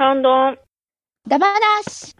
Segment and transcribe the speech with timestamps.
[0.00, 0.58] ハンドン。
[1.26, 1.58] ダバナ
[1.90, 2.14] シ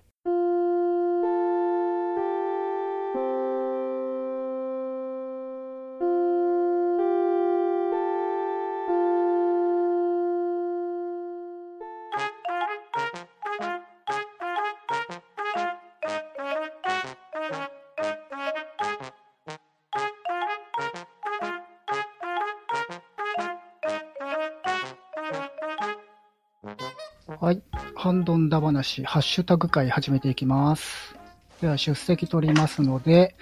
[28.18, 31.16] ンドンダ話、ハッシュタグ会始めていきます。
[31.60, 33.34] では出席取りますので、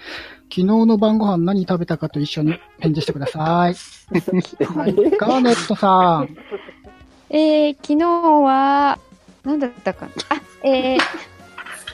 [0.43, 3.43] 昨日の晩ご飯何食べたかと一緒に返事してください。
[3.43, 4.95] はい。
[5.17, 6.37] ガーネットさん。
[7.29, 8.99] えー、昨日は、
[9.43, 10.99] 何だったかなあ、えー、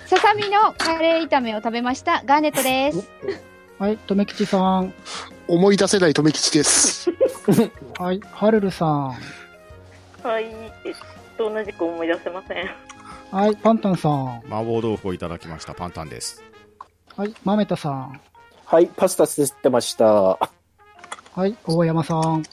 [0.05, 2.23] ささみのカレー炒めを食べました。
[2.25, 3.09] ガーネットです。
[3.79, 3.97] はい。
[3.97, 4.93] とめきちさん。
[5.47, 7.09] 思い出せない留吉です。
[7.97, 8.21] はい。
[8.31, 9.15] はるるさん。
[10.23, 10.45] はい。
[11.37, 12.69] と、同じく思い出せません。
[13.31, 13.55] はい。
[13.55, 14.43] パンタンさん。
[14.47, 15.73] 麻婆豆腐をいただきました。
[15.73, 16.43] パンタンです。
[17.15, 17.35] はい。
[17.43, 18.21] まめたさん。
[18.65, 20.05] はい、パスタ吸ってました。
[20.05, 20.39] は
[21.45, 21.55] い。
[21.65, 22.43] 大山さん。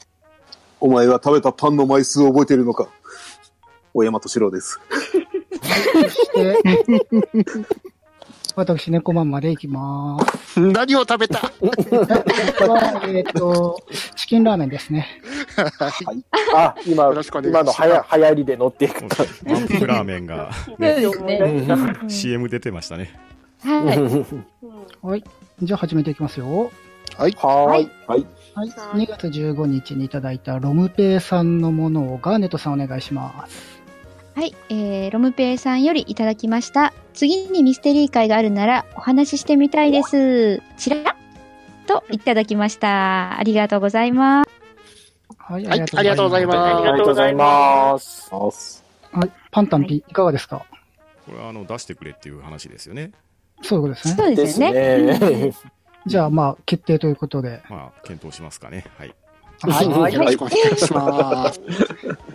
[0.79, 2.87] お前は食べたパンの枚数を覚えているのか
[3.93, 4.79] 大山敏郎です。
[5.93, 6.57] そして、
[8.55, 10.59] 私、猫マンまで行きます。
[10.59, 11.39] 何を食べた？
[11.39, 13.81] は えっと、
[14.15, 15.07] チキンラーメンですね。
[16.53, 19.01] あ、今、よろしくお願いします今のはや流行りで乗っていく。
[19.03, 21.65] 満腹ラーメンが、そうね、ね。
[22.09, 23.11] CM 出てましたね。
[23.63, 25.07] はい。
[25.07, 25.23] はい。
[25.61, 26.71] じゃあ始めていきますよ。
[27.17, 27.31] はい。
[27.37, 27.89] はーい。
[28.07, 28.25] はい。
[28.55, 28.69] はい。
[28.95, 33.70] 2月15日にいただいたロムペイさんのものをガーネットさんお願いします。
[34.33, 36.93] はい、えー、ロムペイさんよりいただきました。
[37.13, 40.61] 次にミステリー会があるならお話ししてみたいです。
[40.77, 41.15] ちらっ
[41.85, 43.37] といただきました。
[43.37, 44.49] ありがとうございます。
[45.37, 45.65] はい。
[45.65, 48.29] はいありがとうございますありがとうございます。
[48.31, 48.85] ます。
[49.11, 49.31] はい。
[49.51, 50.65] パンタンピ、いかがですか？
[51.25, 53.11] これはあの、出してくれっていう話ですよね。
[53.61, 54.15] そういうことですね。
[54.15, 54.71] そうでですね。
[54.71, 55.53] ね。
[56.07, 57.61] じゃあ、まあ、決定ということで。
[57.69, 58.85] まあ、検討しますかね。
[58.97, 59.13] はい。
[59.61, 59.87] はい。
[59.87, 60.13] はい。
[60.13, 61.61] よろしくお願いします。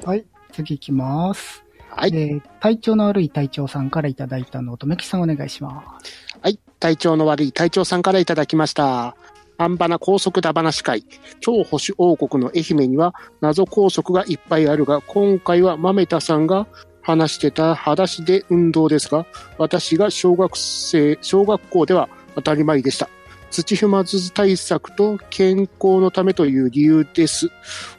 [0.04, 0.24] はい。
[0.52, 1.64] 次行きます。
[1.96, 2.10] はい。
[2.14, 6.38] えー体調の悪い隊長さんからいただいたのをとめきさんお願いします。
[6.40, 6.58] はい。
[6.78, 9.16] 体調の悪い隊長さんからいただきました。
[9.58, 11.04] アンバナ高速ダ話会。
[11.40, 16.66] 超保守王国の愛媛には謎高速がいっぱいあるが、今回は豆田さんが
[17.02, 19.26] 話してた裸足で運動ですが、
[19.56, 23.08] 私が小学生、小学校では当たり前でした。
[23.50, 27.48] 土踏まず対策と健康のためという理由です。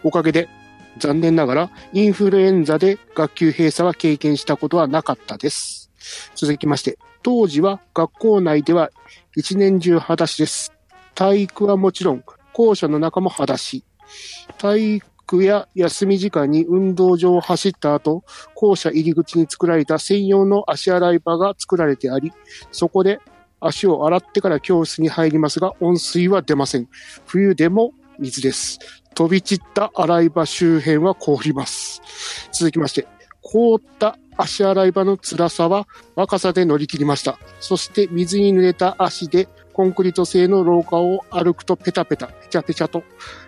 [0.03, 0.49] おかげで、
[0.99, 5.91] 残念ながらインフルエンザで学級閉鎖は経験したことはなかったです。
[6.35, 8.89] 続きまして、当時は学校内では
[9.35, 10.73] 一年中裸足です。
[11.15, 13.83] 体育はもちろん、校舎の中も裸足。
[14.57, 18.23] 体育や休み時間に運動場を走った後、
[18.55, 22.31] 校舎入り口に作られた専用の足洗い場が作られてあり、
[22.71, 23.19] そこで
[23.59, 26.87] 足を洗ってから教室に入りますが、温水は出ません。
[27.25, 28.79] 冬でも水です。
[29.17, 32.03] 飛び散った洗い場周辺は凍ります。
[32.51, 33.07] 続きまして、
[33.41, 37.39] 凍った足洗い場の辛さは若さで乗り切りました。
[37.59, 43.01] そして水に濡れた足でコンクリート製の廊下を歩くとペタペタ、ペチャペチャと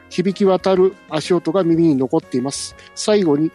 [0.10, 2.76] 響き渡る足音が耳に残っています。
[2.96, 3.52] 最後に、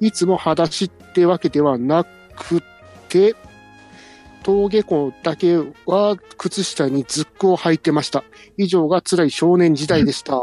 [0.00, 2.62] いつも裸足ってわけではなく
[3.08, 3.36] て、
[4.44, 8.24] 登下校だけは靴下にズックを履いてました。
[8.56, 10.42] 以上が辛い少年時代でした。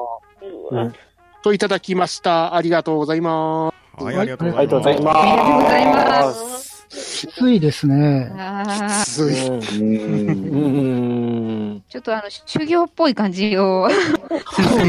[1.43, 2.55] といただきました。
[2.55, 4.03] ありがとうございます。
[4.03, 5.17] はい、ありがとうありがとうございます。
[5.17, 8.33] ありがとうございますきついですね。
[8.37, 9.47] あーつい。
[9.47, 10.29] うん。
[10.29, 11.83] うん。
[11.87, 13.87] ちょっとあの、修行っぽい感じを。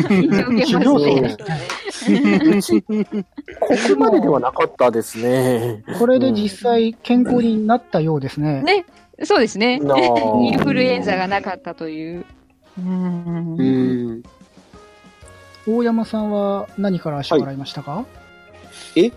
[0.00, 1.36] 修行僧ね。
[3.60, 5.84] ここまでではなかったですね。
[5.98, 8.62] これで実際健康になったようですね。
[8.62, 8.84] ね、
[9.22, 9.74] そうですね。
[9.74, 12.24] インフルエンザがなかったという。
[12.78, 14.22] うんうん。
[15.66, 18.04] 大山さんは何から足を洗いましたか、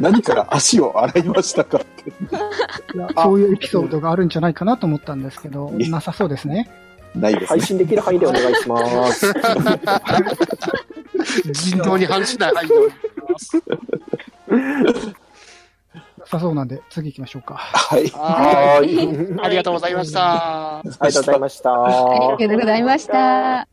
[0.00, 1.78] 何から足を洗いましたか？
[1.78, 2.10] って。
[2.10, 6.68] いやそういうエピソードがあるんじゃないかなと思ったんですけど、えなさそうですね。
[7.14, 7.46] ないですね。
[7.48, 9.32] 配信できる範囲でお願いします。
[11.52, 12.96] 人道に反しない範囲でお願いし
[13.28, 13.56] ます。
[16.18, 17.54] なさそうなんで、次行きましょうか。
[17.54, 18.08] はい。
[18.08, 19.40] はーい。
[19.42, 20.78] ありがとうございました。
[20.78, 21.72] ありがとうございました。
[21.72, 23.68] ありがとうございました。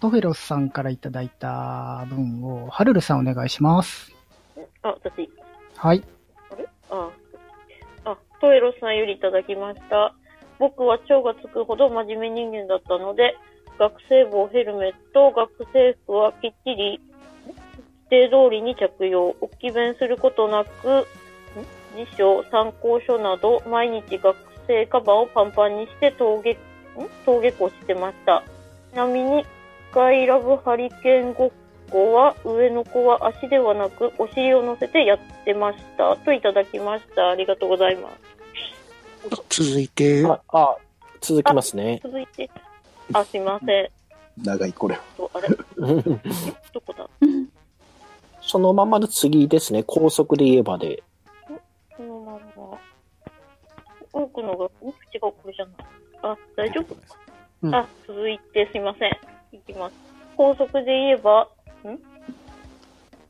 [0.00, 4.14] トフェロスさんからいただいた文を、ハルルさんお願いします。
[4.82, 5.30] あ、私。
[5.76, 6.02] はい。
[6.88, 7.10] あ、
[8.06, 10.14] あ、トエロさんよりいただきました。
[10.58, 13.36] 僕は腸がつくほど真面目人間だったので、
[13.78, 17.00] 学生帽、ヘルメット、学生服はきっちり
[18.10, 21.06] 規定通りに着用、置き弁することなく、
[21.94, 24.36] 辞書、参考書など、毎日学
[24.66, 26.56] 生カバンをパンパンにして登下、ん？
[27.26, 28.42] 登下校してました。
[28.92, 29.44] ちなみに、
[29.90, 31.50] スカイラブハリケーンごっ
[31.90, 36.16] こは、上の子は足ではなく、お尻を乗せてやってました。
[36.18, 37.30] といただきました。
[37.30, 38.08] ありがとうございま
[39.50, 39.64] す。
[39.64, 40.76] 続いて、あ、あ
[41.20, 42.00] 続きますね。
[42.04, 42.48] 続いて、
[43.12, 43.90] あ、すいません。
[44.44, 44.96] 長い、これ。
[45.16, 45.48] とあれ？
[46.72, 47.08] どこだ？
[48.40, 49.82] そのままの次ですね。
[49.82, 51.02] 高速で言えばで。
[51.96, 52.78] そのまんま。
[54.12, 54.70] 多くのが、ん違
[55.18, 55.74] う、これじゃない。
[56.22, 56.94] あ、大丈夫？
[57.62, 59.10] うんあ、続いてすいません。
[59.52, 59.94] いきます。
[60.36, 61.48] 高速で言えば、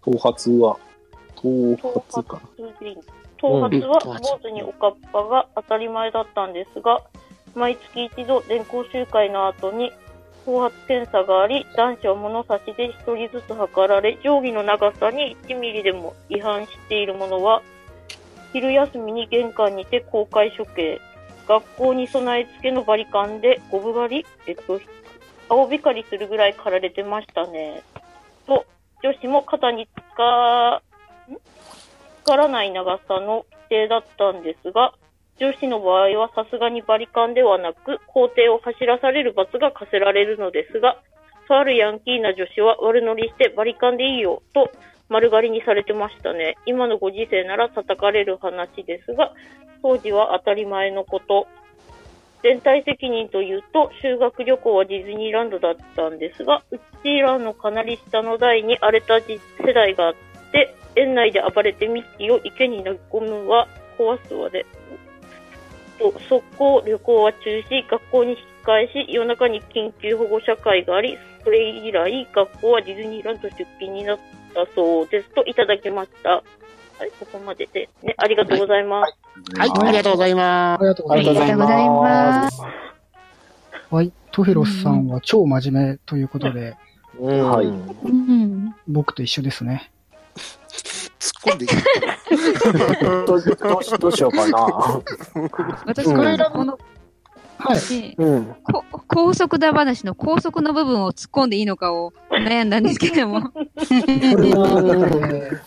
[0.02, 0.76] 頭髪は、
[1.36, 2.40] 頭頭髪か
[3.38, 7.00] 頭髪はうん坊主におかっぱが当たり前だったんですが、
[7.54, 9.92] 毎月一度電光集会の後に
[10.44, 17.62] 頭髪検査があり、男子は物差しで一人ずつ測られ、定規の長さに1ミリでも違反しているものは、
[18.52, 21.00] 昼休みに玄関にて公開処刑。
[21.48, 24.80] 学校に備え付けのバリカンでゴブ狩り、えっと、
[25.50, 27.82] 青光りするぐらい刈られてましたね。
[28.46, 28.64] と、
[29.02, 30.82] 女子も肩につか、
[32.22, 34.94] つからない長さの規定だったんですが、
[35.38, 41.02] 女子の場合はさすがにバリカンではなく、校庭を走らされる罰が課せられるのですが、
[41.50, 44.70] とあるヤンキーな女子は悪乗りしてバリカンでいいよと
[45.08, 46.56] 丸刈りにされてましたね。
[46.64, 49.32] 今のご時世なら叩かれる話ですが、
[49.82, 51.48] 当時は当たり前のこと。
[52.42, 59.40] 全体責任というと、修学旅行はディズニーランドだったんですが、うちらのかなり下の代に荒れた世
[59.74, 60.14] 代があっ
[60.52, 64.64] て、園内で暴れてミッキーを池に投げ込むは壊すわで、
[65.98, 67.38] と速攻旅行は中
[67.68, 74.18] 止、学校に引き返し、夜中に緊急保護者会があり、それ以来、学校はディズニーランド出勤になっ
[74.54, 76.42] たそうですといただきました。
[77.00, 79.14] はい、ここまでで、ね、ありがとうございます。
[79.58, 81.40] はい、ありがとうございまありがとうごあざいます。
[81.40, 82.60] りがとうございます。
[83.90, 84.12] はい。
[84.32, 86.76] トヘロスさんは超真面目ということで、
[87.18, 88.76] うんはいうん。
[88.86, 89.90] 僕と一緒ですね。
[90.36, 91.10] す。
[91.18, 93.40] 突っ込んでいいどう
[93.82, 95.00] しどうしようかな。
[95.86, 96.78] 私、うんこれこの、
[97.60, 98.00] はい。
[98.00, 98.54] ねうん。
[98.62, 103.50] こ高速だ話の高速の部分を突っ込んでいいのかを悩んだんですけども。
[103.50, 105.60] これは、えー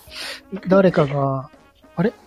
[0.67, 1.49] 誰かが、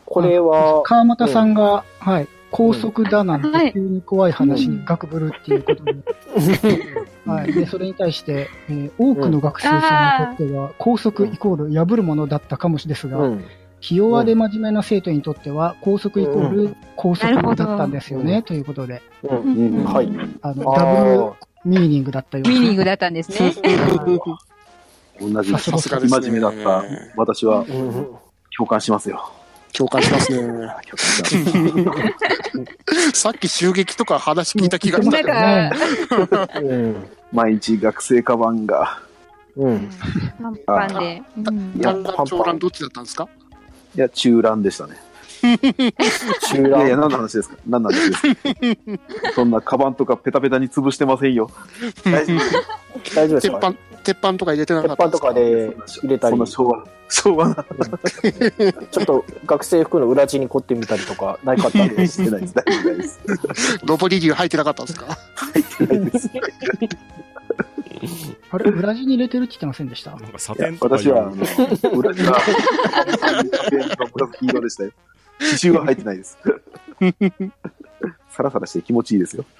[0.05, 5.95] これは、川又さんが、はい、高速だなんはいて急に怖い話にガクブルっていうことで、
[7.27, 7.53] はい。
[7.53, 13.45] で、それに対して、えー多くの学生さんにとっては、高速イコール破るものだったかもしれですが、うん。
[13.81, 19.39] ひ弱で真面目な生徒にとっては、高速イコール高速だったんですよね、ということで、うん。
[19.39, 19.85] うん。
[19.85, 20.09] はい。
[20.43, 21.33] あの、ダブルあ
[21.65, 23.53] ミーニングだったようですミーニングだったんですね。
[25.21, 26.85] 同じ、さすがさすが真面目だった。
[27.17, 27.65] 私は
[28.57, 29.31] 共感しますよ。
[29.77, 30.69] 共感しますね。
[33.13, 35.25] さっき襲撃とか話聞いた気がしたけ
[36.63, 36.95] ど。
[37.33, 39.01] 毎日学生カバンが、
[39.57, 39.91] うん。
[40.41, 41.23] パンパンで。
[41.37, 43.29] うや単乱、長乱どっちだったんですか？
[43.97, 44.97] いや、中乱でしたね。
[46.49, 47.01] 中いやいや、乱。
[47.01, 47.57] 何の話ですか？
[47.67, 49.33] 何の話ですか？
[49.35, 51.51] そんなカバンとかペタペタに潰してませんよ。
[52.05, 52.39] 大丈夫
[53.15, 53.59] 大丈夫ですか？
[53.61, 55.31] 鉄板、鉄板とか入れてなか鉄ったんですか？
[55.31, 57.55] 板とかで入れたりそんな、昭和、昭和な
[58.91, 62.23] ちょっと学生服の裏地に凝ってみたりとか、ないかったんです。
[62.23, 62.55] してないです。
[62.55, 63.21] 大丈夫です。
[63.87, 65.07] ロボリリュー入ってなかったんですか？
[65.87, 66.31] ないです。
[68.51, 70.11] あれ、裏地に入れてるって言ってませんでした？
[70.13, 71.35] なんかサテンとか私は、あの、
[71.99, 72.39] 裏地は、
[74.15, 74.91] 紫色でしたよ。
[75.39, 76.39] 刺繍は入ってないです。
[78.31, 79.45] サラサラして気持ちいいですよ。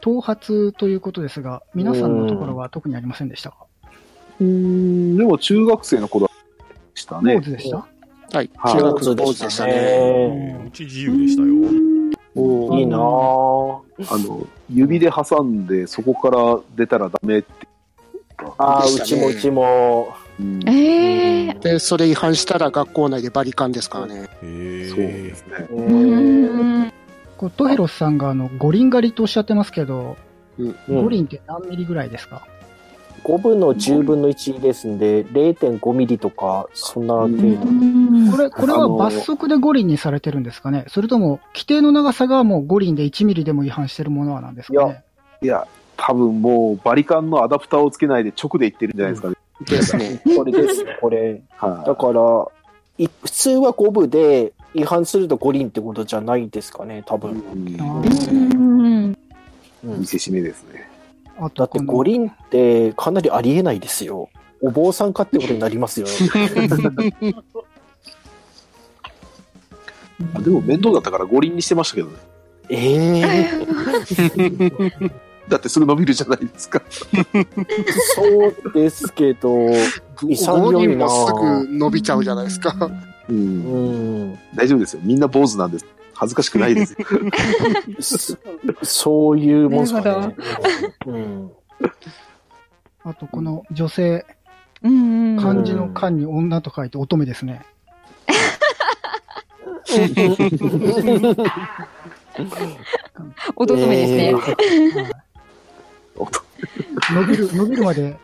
[0.00, 3.56] 頭髪ということですが、皆さんのところは特にありませんでしたか？
[4.40, 6.32] うーん、でも中学生の頃で
[6.94, 7.40] した坊ね。
[7.42, 7.78] 主でした？
[7.78, 7.86] は
[8.42, 8.50] い。
[8.56, 10.64] はい中学坊主でしたね。
[10.66, 11.48] うち自由でしたよ。
[12.34, 13.80] おいいなぁ。
[14.14, 17.68] あの、指で挟んで、そこから出たらダメって。
[18.58, 20.14] ああ、うちもうちも。
[20.40, 24.28] うんええで、それ違反したら学校内でバリカンですからね。
[24.42, 25.66] へそうですね。
[25.70, 26.92] ううんん。
[27.36, 30.16] こうトヘロスさんがあの五輪狩りとおっしゃってますけど、
[30.58, 32.46] うん五輪って何ミリぐらいですか、
[33.24, 38.32] 5分の10分の1ですんで、0.5ミリとか、そんな程度。
[38.32, 40.84] これ、これは罰則で五輪にされてるんですかね？
[40.88, 45.04] それとも、規定の長さがもう五輪で1ミリでも違反してるものはなんですかね？
[45.42, 49.34] いや、多分もうバリカンのアダプターをつけないで直でいってるんじゃないですかね。
[49.66, 50.22] ですね。
[50.36, 51.40] これですね、これ。
[51.56, 52.46] はいだから、
[52.98, 57.30] い普通は5分で違反すると五輪ってことじゃないですかね、多分。
[57.30, 59.16] うんあうーん。
[59.84, 60.88] うん見せしめですね。
[61.40, 64.28] あとだって五輪ってかなりありえないですよ。
[64.60, 66.06] お坊さんかってことになりますよ。
[70.34, 72.16] あでも面倒だったから五輪にしてましたけどね。
[72.70, 73.48] ええ
[75.48, 76.82] だってすぐ伸びるじゃないですか。
[78.14, 81.32] そうですけど、2、3 5秒にな人もす
[81.66, 82.76] ぐ伸びちゃうじゃないですか。
[83.28, 83.32] う。
[83.32, 84.38] うんん。
[84.54, 85.00] 大丈夫ですよ。
[85.02, 85.86] みんな坊主なんです。
[86.18, 87.06] 恥ずかしくないですよ。
[88.00, 88.36] そ
[88.82, 90.36] そういうもんすかなね。
[91.06, 91.52] うん。
[93.04, 94.26] あと、この女性。
[94.82, 97.62] 漢字の漢に女と書いて乙女ですね。
[103.56, 104.34] 乙女ですね。
[104.34, 104.44] はい
[107.14, 108.18] 伸びる、伸びるまで、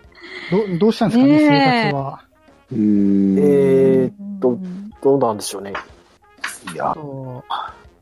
[0.50, 2.24] ど、どうしたんですかね、生活は。
[2.72, 4.58] えーっと、
[5.00, 5.72] どうなんでしょうね。
[6.72, 6.94] いや、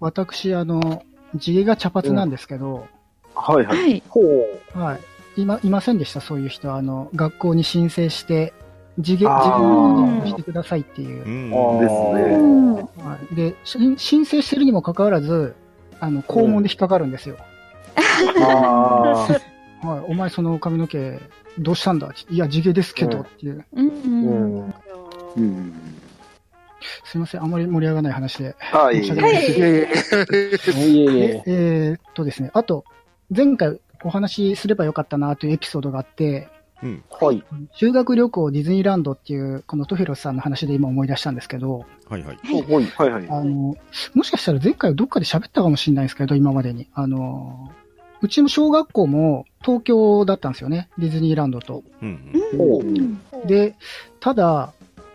[0.03, 1.05] 私、あの、
[1.37, 2.89] 地毛が茶髪なんですけど、
[3.37, 3.79] はいはい。
[3.79, 4.03] はい。
[4.09, 4.79] ほう。
[4.79, 4.97] は
[5.37, 5.43] い。
[5.43, 6.75] いま、いませんでした、そういう人。
[6.75, 8.53] あの、学校に申請して、
[8.99, 11.51] 地毛、地毛あーをしてくださいっていうう。
[11.51, 11.55] ん。
[11.55, 11.95] あーです
[12.29, 15.55] ねうんはい、で、し申請してるにもかかわらず、
[16.01, 17.37] あの、校門で引っかかるんですよ。
[18.41, 19.87] ああ。
[19.87, 20.05] はい。
[20.09, 21.21] お前その髪の毛、
[21.59, 22.13] どうしたんだ？
[22.29, 23.65] いや、地毛ですけど、うんっていう。
[23.73, 24.59] うんううん。
[24.67, 24.75] ん。
[25.37, 25.73] うん。
[27.05, 28.57] すいません、あまり盛り上がらない話で。
[28.59, 28.99] はい。
[28.99, 31.45] いですいやいやいやいええ。
[31.47, 32.85] えーっとですね、あと、
[33.35, 36.49] 前回お話しすればよかったなというエピソードがあって、
[36.83, 37.05] うん。
[37.11, 37.43] はい。
[37.75, 42.39] 修学旅行ディズニーランドっていう、このトヒロスさんの話で今思い出したんですけど、はいはい。
[42.43, 42.63] はい。
[42.63, 43.29] はいはい。
[43.31, 43.77] あの、
[44.15, 46.89] もしかしたら前回どっかで喋ったかもしれないですけど、今までに。
[46.95, 47.71] あの、
[48.21, 50.89] うちの小学校も東京だったんですよね。
[50.99, 51.85] ディズニーランドと。
[52.03, 52.33] うん。
[52.59, 53.47] ほう。
[53.47, 53.77] で、
[54.21, 54.73] ただ、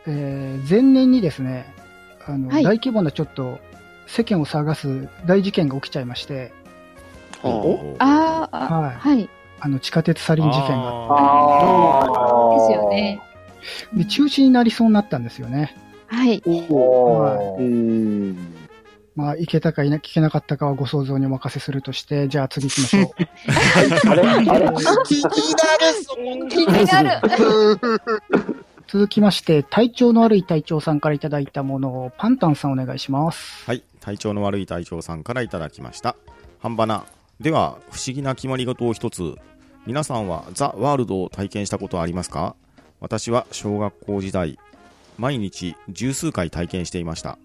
[0.08, 1.74] えー前年にですね、
[2.26, 3.60] あの、はい大規模なちょっと
[4.08, 6.54] 世間を騒がす大事件が起きちゃいまして、
[7.44, 8.96] おああ、はい。
[8.96, 9.30] はい。
[9.60, 10.90] あの、地下鉄サリン事件が。
[10.90, 12.58] ああ。
[12.60, 13.22] ですよね。
[13.94, 15.76] で、中止になりそうになったんですよね。
[16.08, 16.42] はい。
[16.46, 18.38] おーうん。
[19.16, 24.12] まあ、いけたかいな、聞けなかったかはご想像にお任せするとして、じゃあ次行きましょう。
[24.12, 24.46] あれあれ
[25.06, 25.32] 気にな
[26.38, 27.22] る、気になる。
[28.88, 33.66] 続きまして、体調の悪い隊長さんからいただいたものをパンタンさんお願いします。
[33.66, 33.84] はい。
[34.00, 36.16] 体調の悪い隊長さんからいただきました。
[36.60, 37.06] 半ばな。
[37.40, 39.36] では、不思議な決まり事を一つ。
[39.86, 42.56] 皆さんはザ・ワールドを体験したことありますか？
[43.00, 44.58] 私は小学校時代、
[45.18, 47.38] 毎日十数回体験していました。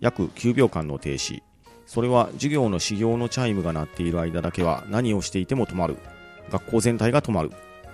[0.00, 1.42] 約9秒間の停止。
[1.86, 5.96] それは授業の始業のチャイムが鳴っている間だけは何をしていても止まる。
[6.50, 7.50] 学校全体が止まる。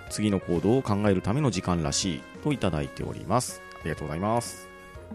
[0.09, 2.21] 次の行動を考えるための時間らしい。
[2.43, 3.61] といただいております。
[3.81, 4.69] ありがとうございます。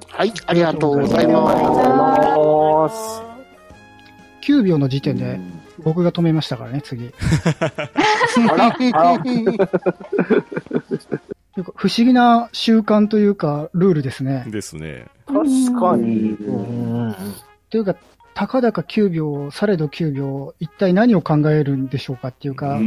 [0.09, 1.63] はい、ありがとうございます。
[1.63, 3.35] ございます。
[4.43, 5.41] 9秒の時点で
[5.83, 7.13] 僕が止めましたからね、次。
[11.77, 14.45] 不思議な習慣というか、ルールですね。
[14.49, 15.07] ですね。
[15.27, 15.45] 確
[15.81, 16.33] かに。
[16.33, 17.17] うん。
[17.71, 17.97] というか、
[18.35, 22.81] たかだか9秒、されど9秒、一体何を考えるんでしょうかっていうか、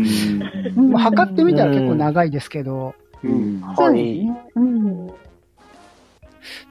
[0.76, 3.62] まあ、測ってみたら結構長いですけど、うん。
[3.62, 4.28] はい。
[4.56, 5.08] うん。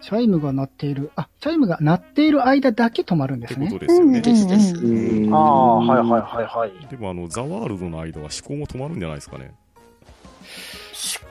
[0.00, 3.86] チャイムが鳴っている、あ、チャイムが鳴っている間だけ止まるんですねってこと。
[3.86, 4.20] ですよね。
[4.20, 4.74] ですです。
[4.76, 6.86] うんああ、はいはいはいはい。
[6.88, 9.52] でもあの、 The World の間は思考も止まるんじゃないですかね。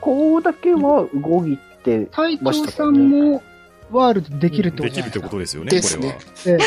[0.00, 3.42] 考だけは動いて、隊長さんも
[3.90, 5.20] ワールドできるってこできるって。
[5.20, 6.60] ことですよね、ですねこれは。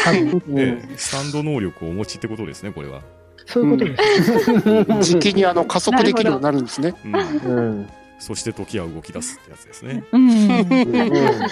[0.57, 3.01] ええスタンド能力をお持ちってことですね、これは。
[3.45, 5.13] そういうことです。
[5.13, 6.93] 時期にあの加速できるようになるんですね。
[7.03, 7.15] うん。
[7.15, 7.89] うん。
[8.19, 10.03] そして時は動き出すってやつですね。
[10.11, 10.29] うん。
[10.29, 11.47] うん。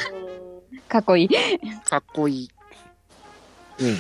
[0.87, 1.29] かっこいい。
[1.89, 2.49] かっこいい。
[3.79, 3.97] うん。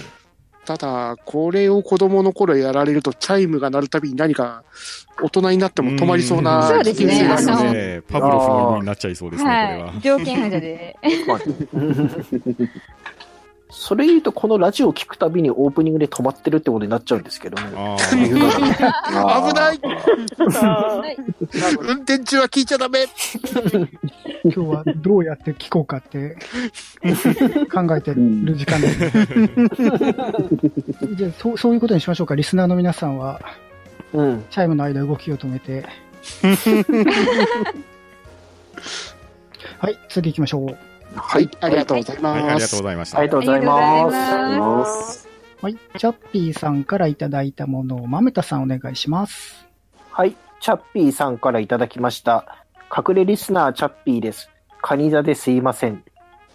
[0.67, 4.65] ただ、これを子供の頃やられると、チャイムが鳴るたびに何か
[5.23, 7.71] 大人になっても止まりそうなそうですね危険性がありあのますね。
[7.95, 10.01] ねパブロフのようになっちゃいそうですね、これははい。。
[10.01, 10.97] 条件反射で。
[13.69, 17.97] それ言うと、このラジオを聞くたびにオープニングで止まってるってことになっちゃうんですけどね。
[18.11, 18.17] 危
[19.53, 19.79] ない。
[21.79, 22.65] 運転中は聞い。
[22.65, 23.05] ちゃダメ
[24.43, 26.37] 今日はどうやって聞こうかって
[27.73, 29.09] 考えてる時間です。
[31.15, 31.77] じゃあそう、そうい。
[31.77, 32.35] うことにしましょうか。
[32.35, 33.39] リスナーの皆さんは、
[34.13, 34.45] うん。
[34.49, 35.85] チャイムの間動きを止めて。
[39.79, 40.77] はい、次行きましょう。
[41.17, 42.27] はい、ありがとうございあ。
[42.29, 42.75] はい、ありがとうます。
[42.77, 43.19] ございました。
[43.19, 44.11] ありがとうございます。
[44.11, 45.27] ざいます。
[45.61, 49.67] はい、チャッピーさんからいただいたものを、まめたさんお願いします。
[50.11, 50.35] はい。
[50.59, 52.65] チャッピーさんからいただきました。
[52.95, 54.49] 隠れリスナーチャッピーです。
[54.81, 56.03] カニ座ですいません。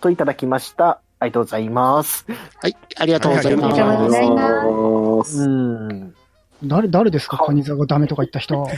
[0.01, 1.01] といただきました。
[1.19, 2.27] ありがとうございます。
[2.61, 4.13] はい、ありがとうございありがとうごます。
[4.13, 6.15] ざいますうん。
[6.65, 7.39] 誰、誰ですか？
[7.39, 8.67] カニ座がダメとか言った人。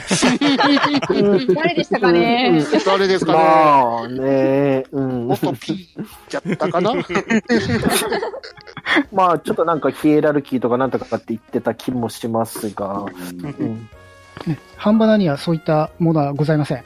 [1.55, 2.63] 誰でしたかね？
[2.87, 3.39] 誰ですかね？
[3.39, 5.27] まあね、うん。
[5.29, 5.89] 元 P
[6.29, 6.93] じゃったかな？
[9.13, 13.89] まあちょっとなんかヒエラルキーとかなんとかって言ってた気もしますが、うん。
[14.47, 16.83] ね、半ばなにはそういったものはございません。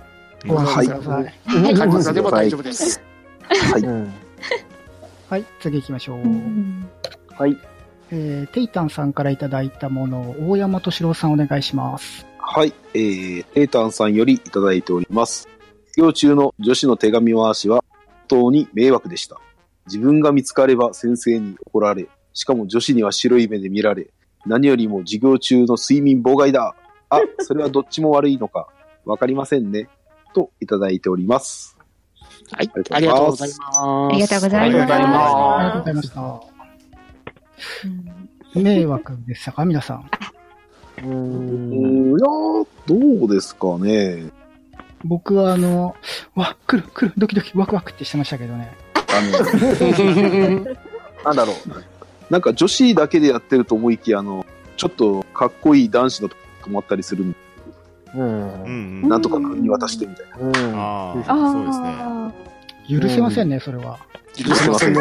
[0.47, 1.25] ご安心ください。
[1.65, 3.01] はいカニ座でも大丈夫です。
[3.73, 3.83] はい。
[3.83, 4.13] うん
[5.31, 6.17] はい、次行きましょう。
[6.17, 6.89] うん
[7.37, 7.57] はい。
[8.11, 12.27] えー、テイタンさんからいただいたものを大山敏郎さんお願いします。
[12.39, 12.73] はい。
[12.95, 15.49] えー、テータンさんよりいただいております。
[15.89, 17.85] 授業中の女子の手紙回しは
[18.29, 19.39] 本当に迷惑でした。
[19.87, 24.11] 自分が見つかれば先生に怒られ、しかも女子には白い目で見られ、
[24.47, 26.75] 何よりも授業中の睡眠妨害だ。
[27.11, 28.69] あ、それはどっちも悪いのか。
[29.05, 29.89] わかりませんね。
[30.35, 31.77] といただいております。
[32.53, 32.71] はい。
[32.91, 33.61] ありがとうございます。
[33.63, 34.87] ありがとうございます。
[34.87, 35.09] ありがとうございま
[35.83, 36.58] すありがと
[38.55, 39.65] 迷惑でしたか？
[39.65, 40.11] 皆さん。
[41.05, 42.15] うん。
[42.15, 44.31] ん、いやーどうですかね。
[45.05, 45.95] 僕はあの、
[46.35, 48.75] わ、来る来る、ドキドキ、ワクワクってしてましたけどね。
[48.95, 49.31] あの、
[51.25, 52.33] なんだろう。
[52.33, 54.45] なんか女子だけでやってると思いきや、あの、
[54.77, 57.39] ちょっとかっこいい男子のとこ泊まったりするんで
[58.15, 59.03] うん。
[59.03, 60.37] んなんとか君に渡してみたいな。
[60.39, 60.75] うん。
[60.75, 61.95] あああ、そうですね。
[61.99, 62.33] あ
[62.89, 63.99] 許せませんね、それは。
[64.37, 65.01] 許せませんね。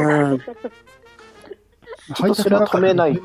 [2.13, 3.19] 配それは止めない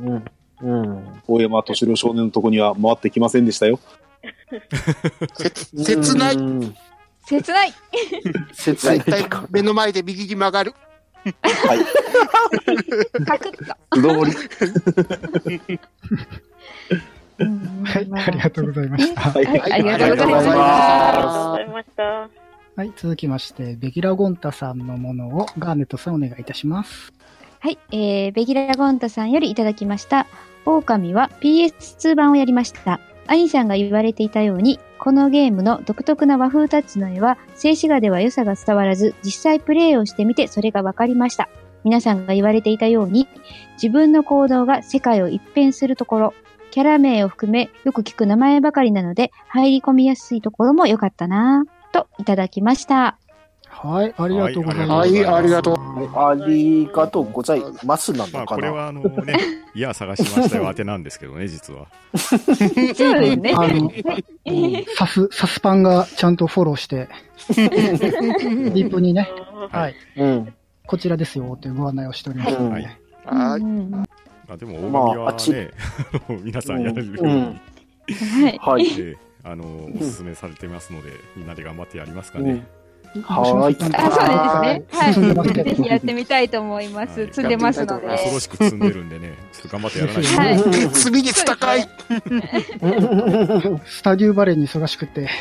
[0.00, 0.24] うん。
[0.60, 1.22] うん。
[1.26, 3.78] 大山敏郎少年のとこには回ってきませんでしたよ。
[5.36, 6.34] 切切ない。
[6.36, 6.74] うん。
[7.26, 7.74] 切ない。
[8.52, 9.02] 切ない
[9.50, 10.74] 目の前で右に曲がる。
[11.32, 11.78] はい。
[13.24, 13.74] カクッと。
[13.94, 14.30] 素通
[15.68, 15.80] り。
[17.84, 19.20] はい、ありがとうございました。
[19.20, 19.44] はい。
[19.44, 20.56] はいありがとうございますあり
[21.16, 22.30] がとうございました。
[22.76, 27.12] はい、続きまして、ベギラゴンタさんのものをガーネットさんお願いいたします。
[27.64, 30.26] はい、えー、ベギラゴンタさんよりいただきました。
[30.66, 33.00] 狼は PS2 版をやりました。
[33.26, 41.48] アニさんが言われていたように、このゲームの独特な和風タッチの絵は、静止画では良さが伝わらず、実際プレイをしてみてそれが分かりました。
[41.84, 43.28] 皆さんが言われていたように、
[43.82, 46.34] 自分の行動が世界を一変するところ、
[46.70, 53.16] キャラ名を含めよく聞く名前ばかりなので、入り込みやすいところも良かったなぁ、といただきました。
[53.74, 55.10] はい、ありがとうございます。
[55.10, 55.74] はいありがとう
[56.16, 58.56] ありがとうございますなまあ、のかな。
[58.56, 59.36] これはあのね、
[59.74, 61.86] いや、探しましたよ、当てなんですけどね、実は。
[62.16, 63.52] そうですね。
[63.54, 63.90] あの、
[64.96, 67.08] サス、サスパンがちゃんとフォローして、
[67.56, 69.28] リップにね、
[69.70, 70.54] はい、うん。
[70.86, 73.60] こちらですよ、というご案内をしておりますので、はいはい。
[73.60, 74.06] うんま
[74.54, 75.70] あ、でも、大まあ神はあっちね、
[76.28, 77.60] あ の皆さんやれるように、うん
[78.60, 78.86] はい。
[79.42, 82.66] あの、おすすめされてますので、みんなで頑張ってやりますかね。
[83.22, 83.96] はーいあ、そうですね。
[83.98, 85.64] はい。
[85.64, 87.20] ぜひやってみたいと思います。
[87.20, 88.06] はい積んでますので。
[88.08, 90.36] 恐ろしく積んでるんでね、ちょっと頑張ってやらないと。
[90.40, 90.58] はい。
[90.90, 91.88] 罪率高い。
[93.86, 95.28] スタデューバレーに忙しくて。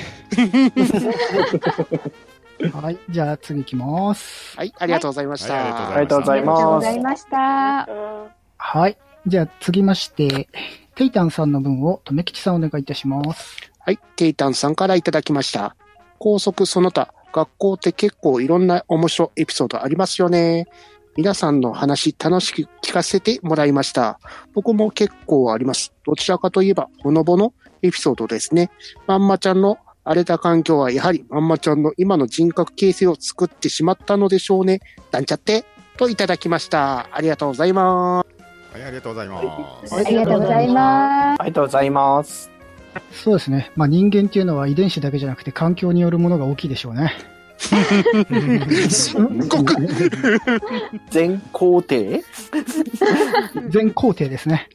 [2.72, 4.56] はい、じゃあ次行きます。
[4.58, 5.90] はい、ありがとうございました。
[5.90, 7.00] ありがとうございありがとうますござい。
[7.00, 7.80] ました。
[7.82, 10.48] あはい、じゃあ次まして、
[10.96, 13.58] テイタンさんの分を、とめきちさんお願いいたします。
[13.80, 15.76] はい、テイタンさんからいただきました。
[16.20, 20.68] 高速その他、学校って結構いろんな面白いエピソードありますよね。
[21.16, 24.20] 皆さんの話楽しく聞かせてもらいました。
[24.54, 25.94] 僕も結構あります。
[26.06, 28.72] どちらかといえば、ほのぼのエピソードですね。
[29.06, 34.80] まんまちゃんの荒れた環境はやはりまんまちゃんの今の人格形成を作ってしまったのでしょうね。
[35.12, 35.66] なんちゃって
[35.98, 37.08] といただきました。
[37.12, 38.34] ありがとうございます。
[38.74, 39.42] はい、ありがとうございま
[39.86, 39.96] す。
[39.96, 42.53] ありがとうございまありがとうございます。
[43.12, 43.72] そうですね。
[43.76, 47.14] まあ人間っていうのは遺伝子だけじゃなくて環境によるものが大きいでしょうね。
[48.90, 49.76] すっごく、
[51.12, 51.96] 全工程
[53.70, 54.68] 全工程ですね。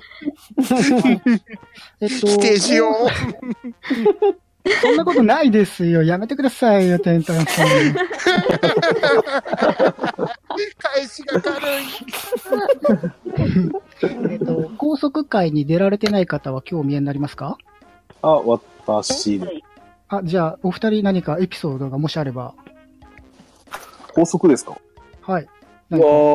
[2.01, 3.09] えっと、否定しよう。
[4.83, 6.03] そんなことないですよ。
[6.03, 7.67] やめてくださいよ、テンタンさん。
[10.79, 11.85] 返しが軽い。
[14.31, 17.59] えっと、高速会に出られてない方は今日お見えになりますか？
[18.23, 18.43] あ、
[18.87, 19.41] 私、
[20.09, 22.55] あ、じゃあ、お二人何かエピソードがもしあれば、
[24.15, 24.77] 高速ですか？
[25.23, 25.43] はい。
[25.43, 25.49] う
[25.91, 26.35] 何かわ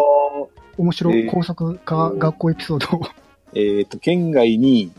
[0.78, 1.32] 面白いえー。
[1.32, 2.98] 高速化学校エピソード。
[2.98, 3.02] を。
[3.54, 4.92] ーえっ、と、県外に、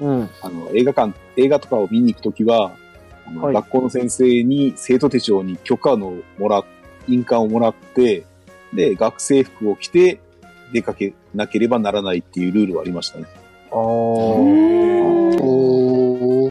[0.00, 0.30] うん。
[0.42, 2.72] あの、映画館、映画とかを見に行くときは、
[3.26, 3.54] あのはい。
[3.54, 6.64] 学校の先生に生徒手帳に許可のもら、
[7.06, 8.24] 印鑑をもらって、
[8.72, 10.20] で、学生服を着て
[10.72, 13.26] 出かけなければならないっていうルールはありましたね。
[13.70, 13.76] あー。
[13.76, 14.89] おー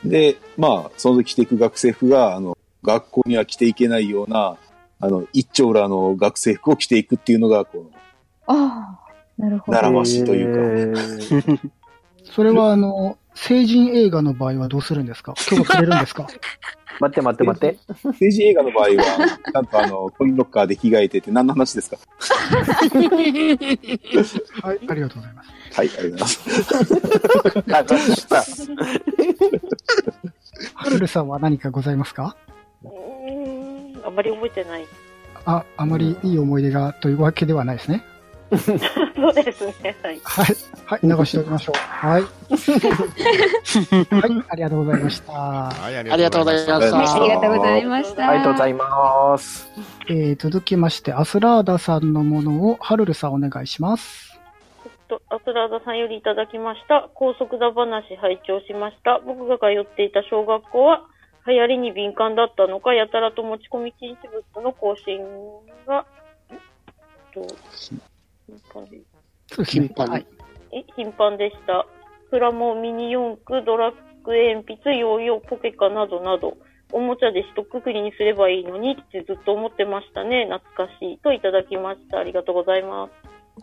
[0.09, 4.57] で、まあ、その時着ていく学生服が、あの、学校には着ていけないような、
[4.99, 7.89] あの、一丁羅の学生服を着ていくっていうのが、こ
[8.47, 9.77] ああ、なるほど。
[9.77, 11.69] 習わしというかか。
[12.23, 15.33] それは、あの、成人映画の場合はどうするんですか？
[15.47, 16.27] 許可くれるんですか？
[16.99, 17.77] 待って待って待って。
[18.03, 18.91] 政治映画の場合は、
[19.53, 21.95] ちゃんとあの、コインロッカーで着替えてて何の話ですか？
[24.61, 25.49] はい、ありがとうございます。
[25.75, 28.07] はい、ありがとうございます。
[28.09, 28.43] 流した。
[30.73, 32.35] はるるさんは何かございますか？
[32.83, 34.85] うーん、あんまり覚えてない。
[35.45, 38.03] あ、あまりいい思い出がというわけではないですね。
[38.57, 39.95] そうですね。
[40.01, 40.19] はい。
[40.23, 40.55] はい。
[40.85, 41.77] はい、流しておきましょう。
[41.77, 42.21] はい。
[42.23, 42.27] は
[44.27, 45.31] い、ありがとうございました。
[45.33, 48.29] はい、あありがとうございましたはい、ありがとうございました。
[48.29, 49.69] ありがとうございます。
[50.09, 54.39] えー、続きまして、アスラーダさんのものを、はるるさんお願いします。
[55.09, 57.09] と、アスラーダさんよりいただきました。
[57.13, 59.19] 高速だ話拝聴しました。
[59.19, 61.03] 僕が通っていた小学校は、
[61.47, 65.19] 流行りに敏感だったのか、やたらと持ち込み禁止物の更新
[65.85, 66.05] が、
[68.49, 69.01] 頻繁で
[69.47, 69.87] そうですね。
[69.87, 70.27] 頻繁にはい。
[70.71, 71.85] え頻繁でした。
[72.29, 76.57] プラモ、ミニ四駆、ドラッグ鉛筆、ヨーヨー、ポケカなどなど、
[76.91, 80.47] おもちゃで一括りにすればいいのにってずっと思ってましたね。
[80.49, 81.19] 懐かしい。
[81.19, 82.19] といただきました。
[82.19, 83.11] ありがとうございます。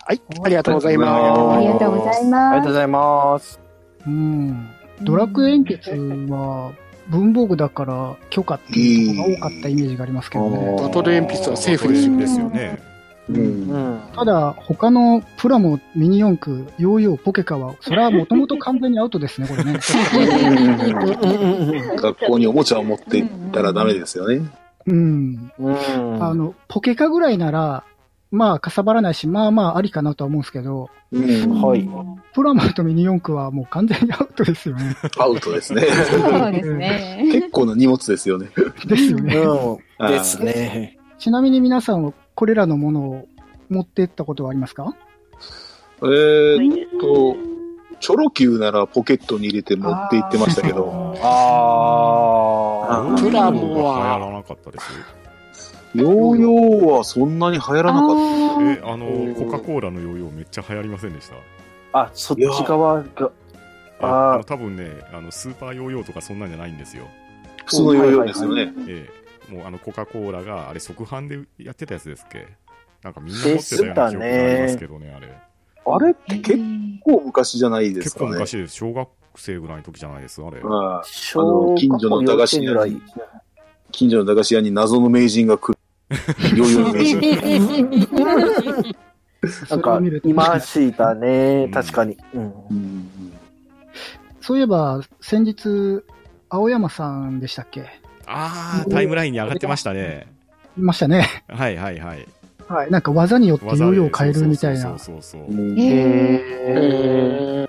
[0.04, 2.72] はい、ありがとうございあまりがとうございありますがとうご。
[2.72, 3.60] ざいます。
[4.06, 4.68] うん。
[5.02, 6.72] ドラッグ鉛筆は、
[7.08, 10.76] 文房具だから許可っていうことが多かったイメージがありますけどね。
[10.78, 10.82] す。
[10.84, 12.95] バトル鉛筆はセーフですよね。
[13.28, 14.00] うんうん。
[14.14, 19.78] ただ、他のプラモ、ミニ四駆、ヨーヨー、ポケカは、それはもともと完全にアウトですね、これね。
[21.96, 24.42] 学校におもちゃを持って行ったらダメですよね。
[24.86, 25.52] うん。
[25.58, 26.22] うん。
[26.22, 27.84] あの、ポケカぐらいなら、
[28.30, 31.62] まあ、かさばらないし、まあまあ、ありかなとは思うんですけど、うん。
[31.62, 31.88] はい。
[32.34, 34.96] プラモとミニ四駆はもう完全にアウトですよね。
[35.18, 35.82] アウトですね。
[35.82, 37.24] そうですね。
[37.32, 38.48] 結構な荷物ですよね。
[38.86, 39.36] ですよね。
[39.36, 40.08] うん。
[40.08, 40.98] ですね。
[41.18, 43.26] ちなみに皆さんはこれらのものを
[43.68, 44.94] 持ってったことはありますか？
[46.02, 47.34] えーっと、
[47.98, 54.84] チョロ Q ならポケットに入れて持って行ってましたけど、あプラモモは流行らなかったです。
[55.94, 58.16] ヨーヨーはそんなに流行らなかっ
[58.60, 61.36] え、あの、コカ・コーラのヨーヨーめっちゃ流行りませんでした？
[61.98, 62.02] あ。
[62.02, 63.30] あ、そっち側が。
[63.98, 67.08] ああ多分ね、あの、スーパーヨーヨーとかそんなんじゃないんですよ。
[67.60, 67.64] た。
[67.64, 68.74] 普通のヨーヨーですよね。
[68.88, 69.15] ええ。
[69.48, 72.46] もうあの、コカ・コーラが、あれ、即販でやってたやつですっけ？
[73.02, 75.32] なんかみんな持ってたような記憶がありますけどね、あれ。
[75.88, 76.58] あれって結
[77.04, 78.30] 構昔じゃないです結かね。
[78.30, 78.74] 構昔です。
[78.74, 80.60] 小学生ぐらいの時じゃないです、あれ。
[80.62, 83.00] はいあ近所の駄菓子屋に、
[83.92, 85.78] 近所の駄菓子屋に謎の名人が来る。
[86.56, 88.96] ヨーヨーの名人。
[89.70, 91.68] なんか、いましたね。
[91.72, 92.16] 確かに。
[92.34, 92.42] うん。
[92.70, 93.32] うん
[94.40, 96.04] そういえば、先日、
[96.48, 98.00] 青山さんでしたっけ？
[98.26, 100.26] ああ、タイムラインに上がってましたね。
[100.76, 101.28] いましたね。
[101.48, 102.28] はいはいはい。
[102.68, 102.90] はい。
[102.90, 104.98] なんか技によってヨーヨーを変えるみたいなそう。
[104.98, 105.50] そうそうそう。
[105.50, 107.66] うんへ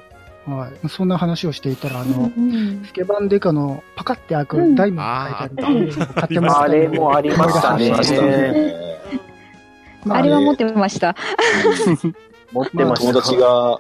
[0.48, 0.90] はい。
[0.90, 8.78] そんな話をしていたら、あの、うんスケバンデカのパカって開くうんダイヤモンドが書いてある買ってました、あれもありましたありましたね。
[10.10, 11.16] ああれは持ってました。
[12.54, 13.12] 持ってました。
[13.12, 13.80] 友達が、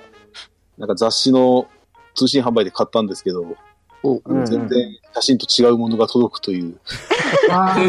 [0.77, 1.67] なんか雑誌の
[2.15, 3.55] 通信販売で買ったんですけど、
[4.03, 4.67] 全然
[5.21, 6.77] 写真と違うものが届くという、
[7.49, 7.79] ああ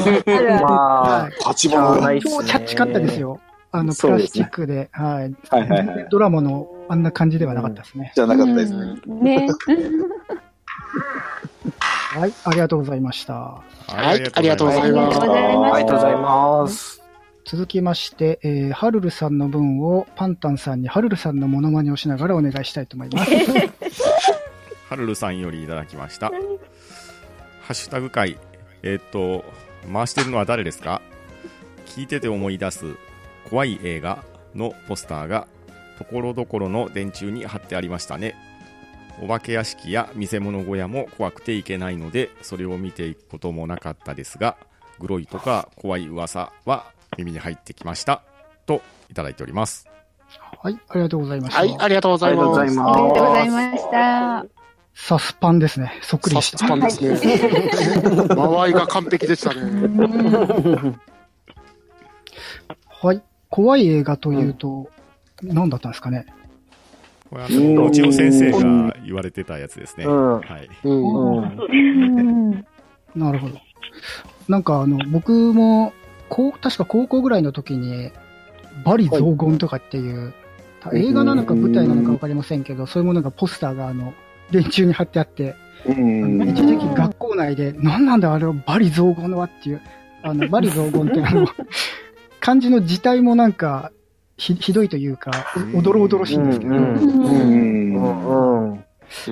[1.23, 2.19] はい、パチモノが。
[2.21, 3.41] 超チャッチかったですよ。
[3.71, 5.35] あの、プラスチックで、はい。
[5.51, 6.07] はいはいはい。
[6.11, 8.12] ドラマのあんな感じではなかったですね。
[8.14, 9.01] じゃなかったですね。
[9.07, 9.47] うんね。
[11.81, 12.33] はい。
[12.45, 13.35] ありがとうございました。
[13.35, 13.62] は
[14.14, 17.03] いありがとうございますありがとうございます。
[17.45, 23.31] 続きまして、えー、はるるさんの分をパンタンさんにはるるさんのモノマネをしながらお願いしたいと思います。
[24.88, 26.33] はるるさんよりいただきました。
[27.69, 28.39] ハッシュタグ会。
[28.83, 29.45] えーっと、
[29.93, 31.03] 回してるのは誰ですか？
[31.85, 32.97] 聞いてて思い出す
[33.51, 35.47] 怖い映画のポスターが
[35.99, 38.37] ところどころの電柱に貼ってありましたね。
[39.23, 44.57] お化け屋敷や見せ物小屋も怖くていけないので、それを見ていくこともなかったですが、
[44.99, 46.87] グロいとか怖い噂は
[47.19, 48.23] 耳に入ってきました。
[48.65, 49.87] といただいております。
[50.63, 50.79] はい。
[50.89, 51.61] ありがとうございました。
[51.61, 52.35] はい、ありがとうござい。
[52.35, 54.58] ますありがとうございました。
[55.01, 55.93] サスパンですね。
[56.03, 56.59] そっくりでした。
[56.59, 57.15] サスパンですね。
[58.35, 59.63] 間合いが完璧でしたね。
[63.01, 63.23] はい。
[63.49, 64.91] 怖い映画というと、
[65.43, 66.27] 何だったんですかね。
[67.31, 70.05] これはあのうちの先生が言われてたやつですね。
[70.05, 70.69] うんはい。
[70.85, 71.39] うん。
[71.39, 71.59] うん。
[72.53, 72.67] うん
[73.15, 73.59] なるほど。
[74.49, 75.95] なんかあの、僕も、
[76.29, 78.11] こう、確か高校ぐらいの時に、
[78.85, 80.35] バリ雑言とかっていう、
[80.93, 84.13] 映画なのか舞台なのかわかりませんけど、そういうものがポスターがあの、
[84.51, 85.55] 電柱に貼ってあって、
[85.87, 86.49] うん。
[86.49, 89.81] 一時期学校内で、何なんだあれはバリ雑言はっていう、
[90.23, 91.47] あの、バリ雑言ってあの、
[92.41, 93.93] 漢字の字体もなんか、
[94.37, 95.31] ひひどいというか、
[95.75, 96.75] おどろおどろしいんですけど。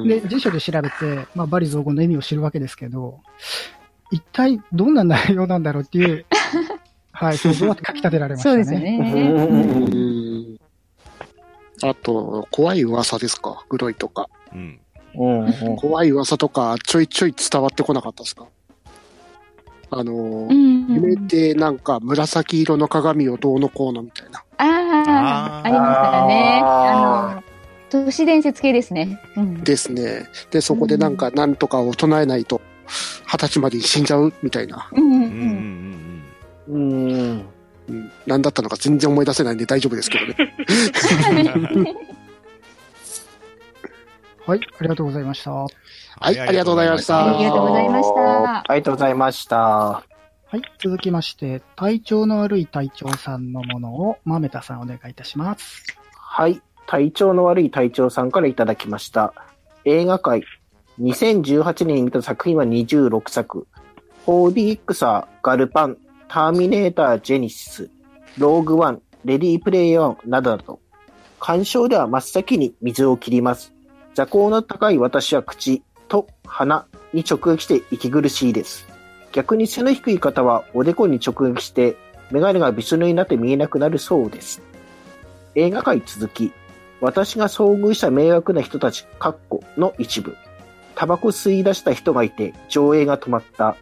[0.05, 3.21] で、辞書で調べて、まあ、バリ雑言の意味を知るわけですけど、
[4.11, 6.25] 一体どんな内容なんだろうっていう、
[7.13, 8.65] はい、想像はかき立てられましたね。
[8.65, 8.99] そうですよね。
[9.01, 9.55] う
[10.55, 10.57] ん
[11.83, 13.65] あと、怖い噂ですか？
[13.69, 14.29] グロいとか。
[14.55, 14.81] うん。
[15.19, 18.47] うんうん怖い噂とか、ちょいちょい伝わってこなかったですか？
[19.91, 20.87] あのう、ん。
[20.93, 24.43] 夢でなんか紫色の鏡をどうのこうのみたいな。
[24.59, 26.61] ああ、ありましたね。
[26.65, 27.43] あの、
[28.05, 29.21] 都市伝説系ですね。
[29.37, 29.63] うん。
[29.63, 30.27] ですね。
[30.51, 32.61] で、そこでなんかなんとかを唱えないと、
[33.27, 34.89] 二十歳までに死んじゃうみたいな。
[34.93, 35.23] うんううん
[36.69, 37.45] うんんうん。
[37.89, 40.35] うん、何だったのか全然思い出せないんで大丈夫ですけどね。
[44.47, 45.53] はい、ありがとうございました。
[45.53, 45.67] は
[46.21, 49.57] はいありがとうございましたありがとうございましたありがとうございました。
[50.57, 55.85] い、続きまして、体調の悪い隊長さんのものを、まめたさんお願いいたします。
[56.13, 56.63] はい。
[56.87, 59.35] 体調の悪い隊長さんからいただきました。
[59.85, 60.45] 映画界。
[61.01, 63.67] 2018年に見た作品は26作。
[64.27, 67.91] 4DX ー、ガルパン、ターミネーター、ジェニシス、
[68.39, 70.81] ローグワン、レディープレイヤーなどなど。
[71.39, 73.76] 鑑賞では真っ先に水を切ります。
[74.17, 78.89] 座高の高い私は口と鼻に直撃して息苦しいです。
[79.31, 81.99] 逆に背の低い方はおでこに直撃して
[82.31, 84.63] メガネがびしょ濡れになって見えなくなるそうです。
[85.55, 86.51] 映画界続き、
[87.03, 90.35] 私が遭遇した迷惑な人たち、カッコの一部。
[90.95, 93.77] タバコ吸い出した人がいて、上映が止まった。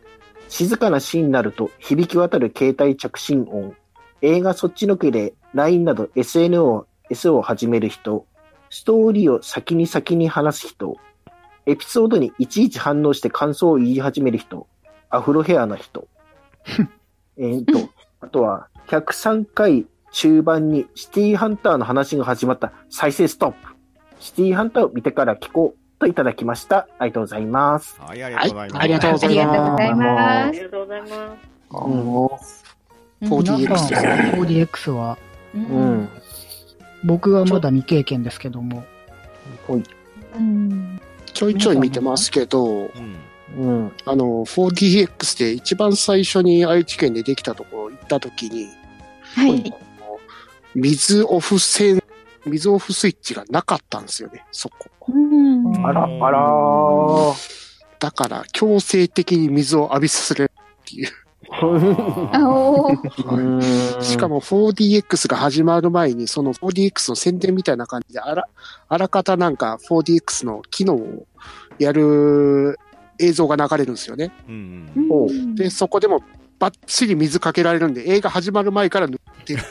[0.48, 3.76] 静かなシーンになると響き渡る携帯着信音。
[4.20, 8.26] 映画そっちのけで LINE など SN を S を始める人。
[8.74, 10.96] ストーリーを先に先に話す人。
[11.64, 14.66] エピソードにいちいち反応して感想を言い始める人。
[15.10, 16.08] アフロヘアな人。
[17.38, 17.88] えーと、
[18.20, 23.56] あとは、103回中盤にシティーハンターの話が始まった再生ストップ。
[24.18, 26.88] シティーハンターを見てから聞こうといただきました。
[26.98, 28.00] ありがとうございます。
[28.00, 28.74] はい、ありがとうございます。
[28.74, 30.52] はいありがとうございますありがとうございあます。
[30.52, 32.64] りがとうございます。
[33.22, 35.16] うん 4DX 皆さん、ですね 4DX は、
[35.54, 36.08] ううんん。
[37.04, 38.84] 僕はまだ未経験ですけども、
[39.66, 39.82] ほい。
[40.36, 41.00] うん。
[41.32, 43.16] ちょいちょい見てますけど、うん。
[43.56, 43.92] うん。
[44.04, 48.68] あの、4DX で一番最初に愛知県でできたところ行った時に、
[49.34, 49.74] はい。
[50.74, 52.02] 水オフ線、
[52.46, 54.88] 水オフスイッチがなかったんですよね、そこ。
[55.08, 55.86] うん。
[55.86, 57.64] あら、あらー。
[58.00, 61.08] だから強制的に水を浴びさせるっていう。
[64.02, 68.44] しかも 4DX が始まる前に、その 4DX の宣伝みたいな感じで、あら、
[68.88, 71.26] あらかたなんか 4DX の機能を
[71.78, 72.78] やる
[73.18, 74.32] 映像が流れるんですよね。
[74.48, 76.22] うんうんおで、そこでも
[76.58, 79.62] バッチリ水かけられるんで、映画始まる前から塗ってる。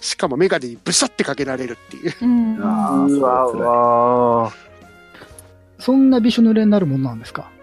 [0.00, 2.12] しかもメガネにブシャってかけられるっていう。
[2.22, 2.58] うん。
[2.62, 4.54] あーうわうわー
[5.78, 7.50] そんなびしょ濡れになるもんなんですか？
[7.50, 7.61] 結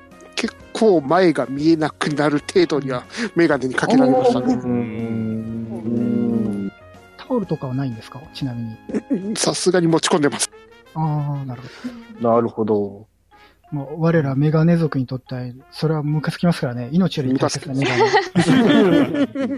[0.79, 3.03] 構前が見えなくなる程度には
[3.35, 4.55] メガネにかけられましたうね。
[4.55, 6.71] ん
[7.17, 8.21] タオルとかはないんですか？
[8.33, 8.63] ちなみ
[9.19, 9.35] に。
[9.35, 10.49] さすがに持ち込んでます。
[10.95, 11.67] ああ、なるほ
[12.21, 12.29] ど。
[12.35, 13.07] なるほど。
[13.71, 16.89] もう我らメガネ族にとっては、それはムカつきますからね。
[16.91, 18.03] 命より大切なメガネ。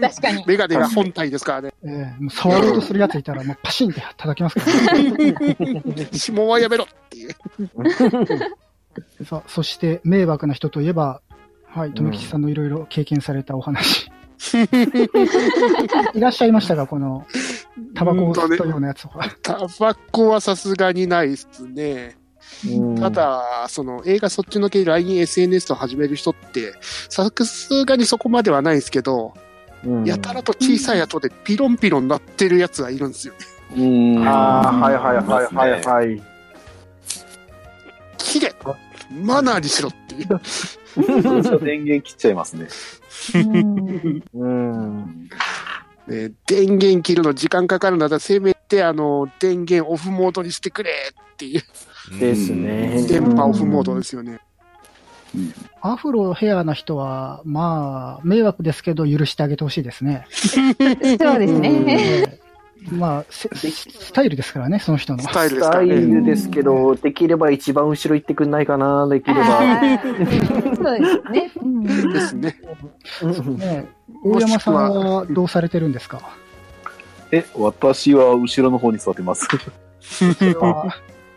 [0.00, 0.44] 確かに。
[0.46, 1.72] メガネが本体ですからね。
[1.82, 4.60] ええもう触ろうとするやついたら、もうパシンって叩きますか
[4.92, 5.14] らね。
[6.12, 7.30] 指紋はやめろっていう。
[9.24, 11.22] さあ、そして、迷惑な人といえば、
[11.66, 14.10] はい、とめきちさんのいろいろ経験されたお話。
[16.14, 17.26] いらっしゃいましたが、この、
[17.94, 19.12] タバコを吸ったようなやつは。
[19.42, 22.16] タバコはさすがにないですね。
[23.00, 26.74] ただ、その映画そっちのけ LINE、SNS と始める人って、
[27.08, 29.34] さすがにそこまではないですけど、
[29.84, 33.40] うん、やたらと小さい後でピロンピロンなってるやつがいるんですよね。
[33.76, 34.28] うん。
[34.28, 36.31] ああ、はいはいはいはいはい。
[38.22, 38.54] 綺麗
[39.10, 41.60] マナーにしろっていう。
[41.60, 42.68] 電源切っちゃいますね。
[43.34, 45.28] うんうん。
[46.06, 51.62] ね電源切るの時間かかるなら、せめてあの、電源オフモードにしてくれっていう。
[52.18, 53.04] ですね。
[53.08, 54.40] 電波オフモードですよね。
[55.80, 60.26] アフロヘアな人は、まあ、迷惑ですけど許してあげてほしいですね。
[60.30, 62.41] そうですね。
[62.84, 65.22] ええまあ、せスタイルですからね、その人の。
[65.22, 65.88] スタイルですスタイ。
[65.88, 69.44] ルですけど、できれば一番後ろ行ってくんないかな、できれば。
[70.76, 71.52] そうですね。
[71.62, 72.56] うんですね。
[73.56, 73.88] ね
[74.24, 76.20] 大山さんはどうされてるんですか？
[77.30, 79.48] え、私は後ろの方に座ってます。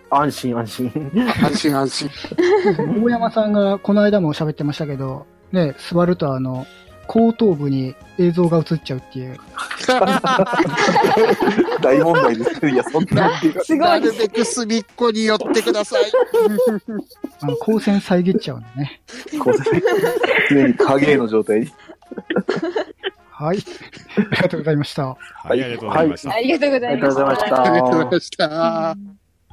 [0.09, 1.11] 安心安心。
[1.43, 2.09] 安心安心。
[3.03, 6.65] 大山さんがこの間も喋ってましたけど、ね、座るとあの、
[7.07, 9.37] 後頭部に映像が映っちゃうっていう。
[11.81, 12.67] 大問題です。
[12.67, 13.31] いや、そんな。
[13.63, 16.03] すごないるべく隅っこに寄ってください。
[17.41, 19.01] あの、光線遮っちゃうんでね。
[19.39, 19.55] こう
[20.49, 21.71] 常に影の状態に。
[23.29, 23.57] はい。
[23.57, 25.07] ありがとうございました。
[25.07, 25.17] は
[25.49, 26.33] い、ありがとうございました。
[26.33, 27.15] ありがとうござありがとういまし。
[27.15, 28.15] ございましたありがとうございた。
[28.15, 28.97] ました。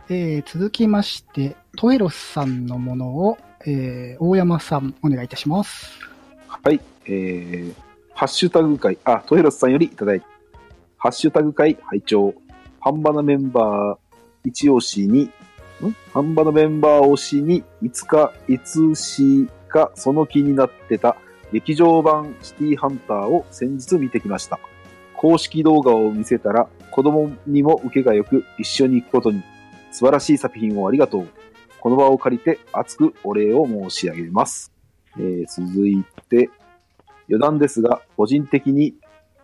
[0.09, 5.99] えー、続きまして、トエロスさんのものを、えー、大山さん、お願いいたします。
[6.47, 6.81] はい。
[7.07, 7.75] えー、
[8.15, 10.27] ハッシュタグ会、あ、トヘロスさんよりいただいて、
[10.99, 12.35] ハッシュタグ会拝聴
[12.81, 15.31] ハンバナメンバー一押しに、ん？
[16.12, 21.17] ハンバナメンバー推しに、いつか、いつしかその気になってた
[21.53, 24.59] 劇場版シティハンターを先日見てきました。
[25.17, 29.43] 公式動画を見せたら子供にも受けが良く一緒に行くことに
[29.93, 31.29] 素晴らしい作品をありがとう。
[31.81, 34.73] この場を借りて熱くお礼を申し上げます。
[35.19, 36.51] えー続いて、
[37.29, 38.95] 余談ですが、個人的に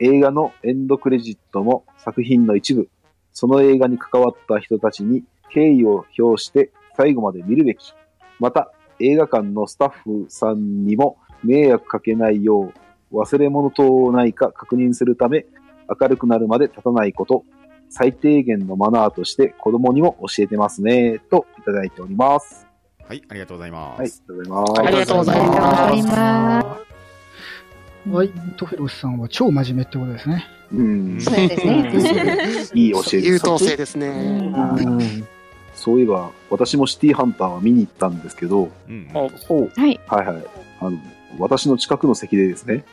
[0.01, 2.89] 映画のエンドクレジットも作品の一部、
[3.33, 7.95] その映画に関わった人たちに敬意を表して最後まで見るべき。
[8.39, 12.73] また、映画館のスタッフさんにも迷惑かけないよ
[13.13, 15.47] う、忘れ物等ないか確認するため、
[16.01, 17.45] 明るくなるまで立たないこと、
[17.89, 22.67] 最低限のマナーとして子供にも教えてますね、といただいております。
[23.07, 24.23] はい、ありがとうございまはい、ありす。
[24.27, 24.81] がとうございます。
[24.81, 26.88] ありがとうございます。
[28.07, 28.31] はい。
[28.57, 30.47] トフェロスさんは超真面目ってことですね。
[30.73, 31.21] うん。
[31.21, 31.91] そうですね。
[32.75, 33.17] いい教えです。
[33.17, 34.09] 優等生ですね。
[34.09, 35.27] うん
[35.75, 39.09] そういえば、私もシティハンターは見に行ったんですけど、うん。
[39.13, 40.01] はい。
[40.09, 40.47] はいはい。
[40.81, 40.99] あの、
[41.39, 42.85] 私の近くの席でですね、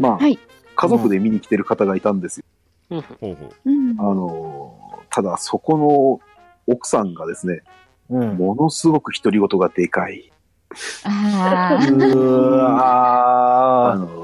[0.00, 0.38] まあ、はい
[0.80, 2.44] 家族で見に来てる方がいたんですよ。
[2.88, 3.50] ほうほう。
[3.64, 6.20] うんあの、ただそこの
[6.72, 7.62] 奥さんがですね、
[8.10, 8.36] うん。
[8.36, 10.30] ものすごく独り言がでかい。
[11.02, 12.64] あうー
[13.92, 14.17] あの、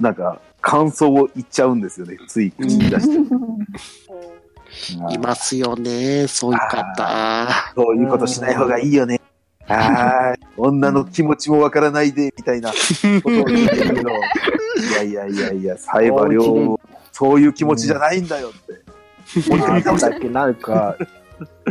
[0.00, 3.18] なんか、感想を言っちゃうんですよね、つい口に出して。
[5.14, 7.48] いますよね、そういう方。
[7.74, 9.20] そういうことしない方がいいよね。
[9.66, 12.74] ああ、女の気持ちもわからないで、みたいなこ
[13.22, 14.14] とを言ってるけど、い
[14.94, 16.80] やいやいやいや、サイバー量、
[17.12, 19.54] そういう気持ちじゃないんだよって。
[19.56, 20.96] なんだっけ、なんか、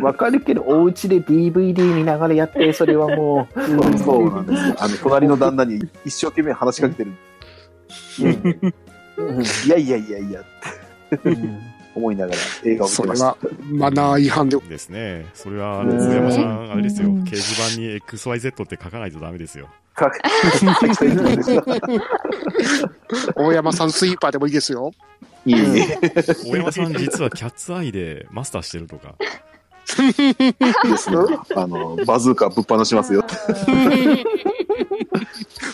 [0.02, 4.76] わかるけど、お家で DVD 見ながらやって、それはもう、そ うそうなんですよ。
[4.80, 7.14] あの、隣の旦那に一生懸命話しかけてる。
[9.18, 11.60] うんいやいやいやいや、ってうん
[11.96, 13.58] 思いながら映画を見てましたそれは。
[13.72, 14.58] マナー違反で。
[14.58, 15.26] ですね。
[15.34, 17.10] それは、あの、うん大山さん、あれですよ。
[17.10, 19.68] うん掲示板に XYZ って書かないとダメですよ。
[19.96, 20.12] か
[23.36, 24.92] 大山さんスイーパーでもいいですよ。
[25.46, 26.00] いいね。
[26.46, 29.16] 大山さん、実はキャッツアイでマスターしてるとか。
[29.88, 31.18] ですね。
[31.56, 33.24] あの、バズーカぶっ放しますよ。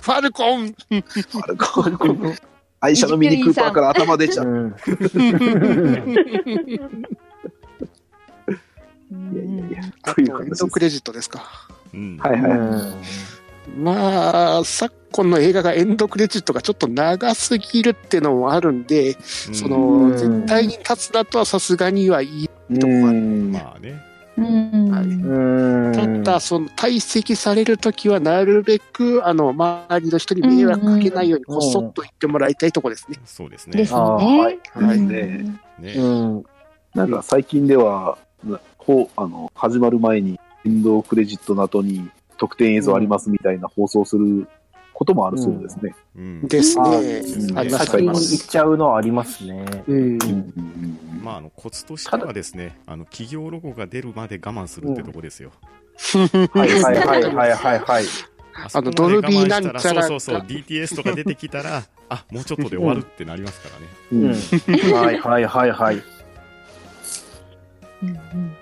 [0.03, 1.87] ファルコンあれこう
[2.79, 4.47] 愛車のミニクーパーから頭出ちゃう。
[4.47, 4.75] うん
[9.33, 9.81] いやいやいや。
[10.13, 10.61] というエン形です。
[10.61, 11.43] ドクレジットですか。
[11.93, 12.17] うん。
[12.17, 13.77] はいはい。
[13.77, 22.73] まあ、昨今の映画がエンドクレジットがちょっと長すぎるっていうのもあるんで、うんそうんの、絶対に立つだとはさすがにはいい。
[22.75, 23.51] うん。
[23.51, 24.01] まあね。
[24.35, 33.19] うんはいうんただ、その退席されるときは、なるべく、あの、周りの人に迷惑かけないように、こそっと言ってもらいたいとこですね。
[33.25, 33.77] そうですね。
[33.77, 33.99] ですね。
[33.99, 34.59] はい。
[34.73, 35.59] はいうんね。
[35.79, 35.93] ね。
[35.93, 36.43] うん
[36.95, 44.47] なんか最近では、なこう、あの、始まる前に、エンドクレジットの後に特典映像ありますみたいな放送する
[44.93, 45.95] こともあるそうですね。
[46.15, 46.47] うん。
[46.47, 47.19] ですあね。
[47.19, 48.47] うんあ先に行っ。
[48.47, 49.65] ちゃうのはありますね。
[51.21, 55.51] まあ、あの、コツとしてはですね、あの、企業ロゴが出るまで我慢するってとこですよ。
[56.53, 58.05] はいはいはいはいはいはい。
[58.55, 63.69] あそこまで我慢したらドルビーなんちゃらそうそうそう、DTS とか出てきたら、 あ、もうちょっとで終わるってなりますか
[64.11, 64.93] らね。
[64.93, 66.03] はいはいはいはい。
[68.03, 68.55] うん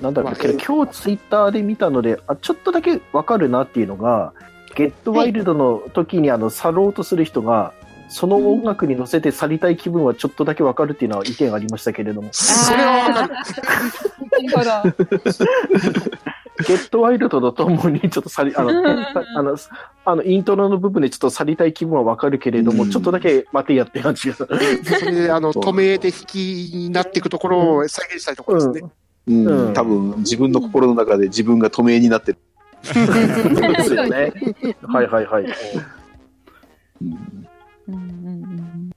[0.00, 4.32] なんだろうけど、今日ツイッターで見たので、あちょっとだけわかるなっていうのが、
[4.76, 7.72] ゲットワイルドの時にあの去ろうとする人が、
[8.08, 13.34] その音楽に乗せて去りたい気分はちょっとだけわかるっていうのは意見ありましたけれども、それはわかる。
[16.66, 19.56] ゲットワイルドとともにちょっと去り、あの、あの、
[20.06, 24.36] あの、イントロの部分でちょっと去りたい気分はわかるけれども、うんちょっとだけ待てやって感じが。
[24.36, 26.36] それで、あの、止めで引き
[26.74, 28.90] になっていくところを再現したいところですね。
[29.28, 32.38] うんうん多分、自分の心の中で自分が透明になってる。
[32.94, 34.32] ですよね。
[34.82, 35.44] はいはいはい。
[35.44, 37.46] うん
[37.88, 38.90] うんうんうん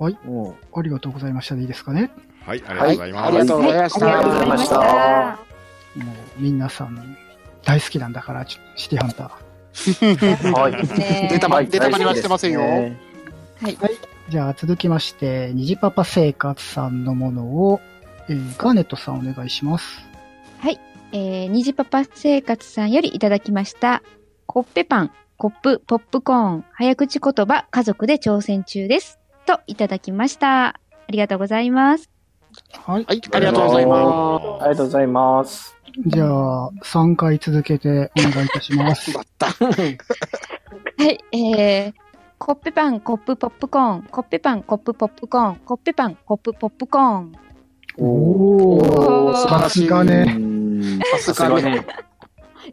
[0.00, 2.10] ありがとうございましたでいいですかね。
[2.44, 3.26] はい、ありがとうございます。
[3.26, 4.48] ありがとうございましありがとうございた。
[4.48, 4.76] ました。
[4.76, 7.16] もう、皆さん、
[7.64, 10.52] 大好きなんだから、ちシティハンター。
[10.52, 10.72] はい。
[10.98, 12.98] ね出たま出たまりはしてませんよね
[14.28, 17.80] じゃあ続きまして、虹パパ生活さんのものを、
[18.28, 20.02] えーガーネットさんお願いします。
[21.16, 24.02] えー、にじパパ生活さんよりいただきました。
[24.46, 29.20] コッペパン、コップ、ポップコーン、早口言葉、家族で挑戦中です。
[29.46, 30.66] といただきました。
[30.66, 32.10] ありがとうございます。
[32.72, 33.04] はい。
[33.04, 34.64] はい、ありがとうございます。
[34.64, 35.76] ありがとうございます。
[36.04, 39.12] じゃあ、3回続けてお願いいたします。
[39.16, 39.46] また。
[39.62, 39.70] は
[41.08, 41.94] い、えー、
[42.38, 47.32] コッペパン、コップ、ポップコーン、コッペパン、コップ、ポップコーン、コッペパン、コップ、ポップコーン。
[47.98, 50.63] おー、おーさすがうね。
[50.74, 51.86] んさすがね。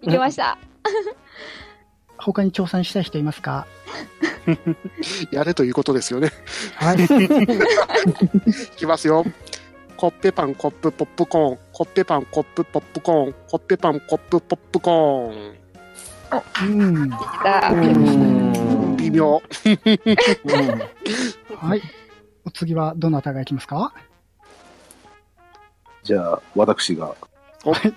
[0.01, 0.57] いけ ました。
[2.17, 3.65] 他に挑戦したい人いますか？
[5.31, 6.31] やれということですよね。
[6.75, 7.03] はい。
[7.03, 7.07] い
[8.77, 9.25] きますよ。
[9.97, 11.59] コッペパン、コップ、ポップコーン。
[11.73, 13.33] コッペパン、コップ、ポップコーン。
[13.47, 15.57] コッペパン、コップ、ポップコーン。
[16.63, 16.65] う
[17.05, 17.09] ん。
[17.09, 17.17] だ
[17.71, 19.41] うん微妙。
[21.57, 21.81] はい。
[22.45, 23.93] お次はどなたがいきますか？
[26.03, 27.15] じゃあ、私が。
[27.63, 27.93] はい。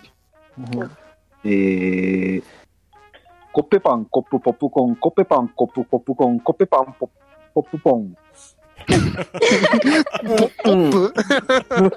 [1.45, 2.43] えー、
[3.53, 7.09] コッペパン、コップ、ポップコーン、コッペパン、コップ、ポップコーン、コッペパン、ポッ
[7.55, 8.17] ポップポン。
[8.87, 11.12] ポップ？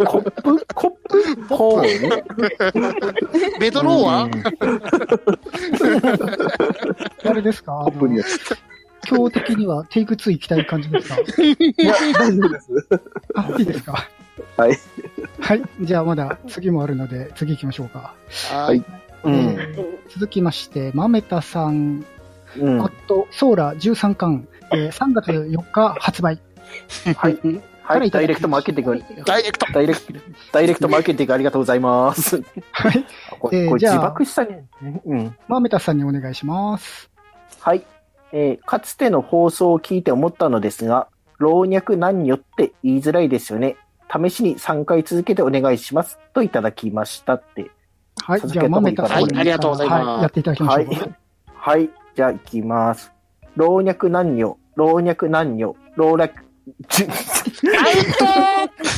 [0.05, 4.29] コップ、コップ、コーンメドローは？
[7.25, 7.71] あれですか？
[7.85, 8.23] コップにや
[9.09, 11.17] 今日的にはテイク2行きたい感じですか？
[11.17, 11.23] い
[11.77, 12.69] や、大丈夫です。
[13.33, 14.07] あ、いいですか？
[14.57, 14.77] はい。
[15.39, 15.61] はい。
[15.81, 18.13] じゃあまだ次もあるので、次行きましょうか。
[18.51, 18.83] はい。
[19.23, 19.33] うん。
[19.33, 22.05] えー続きまして、まめたさん、
[22.57, 22.81] うん。
[22.81, 26.39] あと、ソーラ13巻、えー3月4日発売。
[27.17, 27.37] はい。
[27.83, 28.09] はい。
[28.09, 29.23] ダイレクトマーケティング。
[29.25, 29.65] ダイレクト。
[29.71, 30.13] ダイレクト、
[30.51, 32.41] ダイレクトマーケティングありがとうございます。
[32.71, 33.05] はい。
[33.39, 34.65] これ、これえーじゃあ自爆したね。
[35.05, 35.35] うん。
[35.47, 37.09] まめたさんにお願いします。
[37.61, 37.83] はい。
[38.33, 41.07] えーかつての放送を聞いて思ったのですが、
[41.37, 43.77] 老若男女って言いづらいですよね。
[44.11, 46.17] 試しに3回続けてお願いします。
[46.33, 47.71] といただきましたって。
[48.23, 48.39] はい。
[48.39, 50.21] 続じゃあ、まめけた方がいいかなたさんに、はいありがとうございますはい。
[50.21, 50.85] やっていただきましょう。
[50.87, 51.15] はい。
[51.55, 51.89] はい。
[52.15, 53.11] じゃあ、行きます。
[53.55, 56.33] 老若男女、老若男女、老若、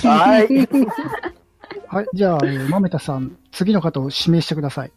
[0.04, 0.68] はい。
[1.88, 2.08] はい。
[2.14, 4.92] じゃあ、えーまめたさん、次の方を指名してください。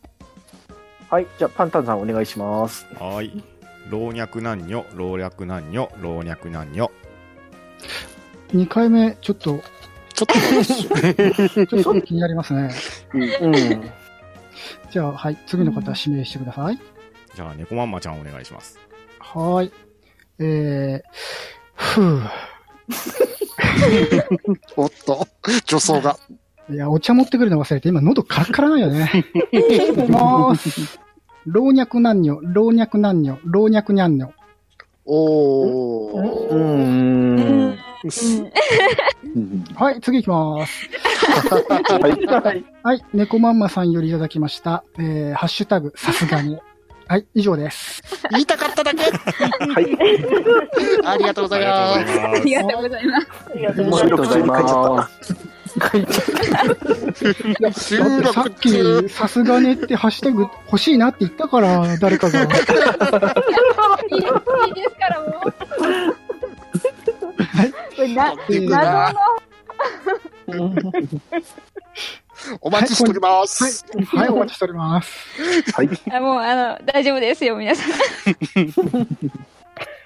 [1.10, 1.26] はい。
[1.38, 2.86] じゃあ、パンタンさんお願いします。
[2.98, 3.42] はい。
[3.90, 6.90] 老若男女、老若男女、老若男女。
[8.52, 9.60] 2回目、ちょっと、
[10.14, 10.34] ちょっと、
[11.66, 12.70] ちょっと気になりますね。
[13.14, 13.90] うん。
[14.90, 15.38] じゃあ、はい。
[15.46, 16.78] 次の方指名してください。
[17.34, 18.78] じゃあ、猫まんまちゃんお願いします。
[19.18, 19.72] はーい。
[20.38, 21.02] えー、
[21.74, 22.28] ふぅ。
[24.76, 25.26] おっと、
[25.66, 26.18] 女装が。
[26.70, 29.24] いや、お茶持ってくるの忘れて、今喉カラッカラなんよね。
[29.52, 30.98] いきまーす。
[31.44, 34.32] 老若男女、老若男女、老若にゃんにょ。
[35.04, 36.48] おー。
[36.50, 37.78] うーん。
[38.04, 40.88] うんはい、次行きます。
[42.42, 42.64] はい。
[42.82, 44.84] はい、猫まんまさんよりいただきました。
[44.98, 46.58] えー、ハッシュタグ、さすがに。
[47.08, 48.02] はい、以上です。
[48.30, 49.02] 言いたかっただけ。
[49.02, 49.10] は
[49.80, 51.04] い。
[51.04, 52.42] ありがとうございあます。
[52.44, 53.26] りがとうございます。
[53.50, 54.06] ありがとうございます。
[54.06, 55.34] ありがとうございます。
[55.74, 57.80] 書いちゃった。
[57.80, 58.50] 収だってさっ。
[58.60, 62.42] き、さすがねってハッシュタグ欲しいなって言ったから、誰かが。
[62.42, 62.56] いいで
[64.82, 65.54] すから、もう。
[68.02, 69.14] これな、いい謎
[70.48, 70.74] の、
[72.60, 73.84] お待ちしております。
[74.06, 75.72] はい、お待ちしております。
[75.72, 75.88] はい。
[76.12, 77.92] あもう、あの、大丈夫ですよ、皆さん。